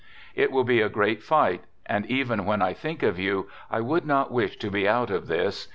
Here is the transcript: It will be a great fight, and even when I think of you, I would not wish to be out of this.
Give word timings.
It 0.33 0.51
will 0.51 0.63
be 0.63 0.81
a 0.81 0.89
great 0.89 1.21
fight, 1.21 1.63
and 1.85 2.07
even 2.07 2.43
when 2.47 2.59
I 2.59 2.73
think 2.73 3.03
of 3.03 3.19
you, 3.19 3.47
I 3.69 3.81
would 3.81 4.03
not 4.07 4.31
wish 4.31 4.57
to 4.57 4.71
be 4.71 4.87
out 4.87 5.11
of 5.11 5.27
this. 5.27 5.67